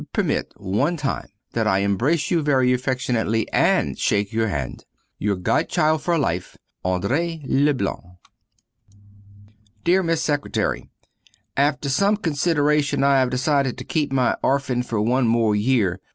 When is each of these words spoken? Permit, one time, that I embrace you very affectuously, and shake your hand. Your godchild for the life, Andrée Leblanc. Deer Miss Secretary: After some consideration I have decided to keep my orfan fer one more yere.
Permit, 0.13 0.51
one 0.57 0.97
time, 0.97 1.27
that 1.53 1.67
I 1.67 1.83
embrace 1.85 2.31
you 2.31 2.41
very 2.41 2.71
affectuously, 2.73 3.45
and 3.53 3.99
shake 3.99 4.33
your 4.33 4.47
hand. 4.47 4.83
Your 5.19 5.35
godchild 5.35 6.01
for 6.01 6.15
the 6.15 6.19
life, 6.19 6.57
Andrée 6.83 7.39
Leblanc. 7.47 8.03
Deer 9.83 10.01
Miss 10.01 10.23
Secretary: 10.23 10.89
After 11.55 11.87
some 11.87 12.17
consideration 12.17 13.03
I 13.03 13.19
have 13.19 13.29
decided 13.29 13.77
to 13.77 13.83
keep 13.83 14.11
my 14.11 14.35
orfan 14.43 14.83
fer 14.83 14.99
one 14.99 15.27
more 15.27 15.55
yere. 15.55 15.99